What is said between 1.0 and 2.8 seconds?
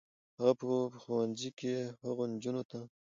ښوونځي کې هغو نجونو ته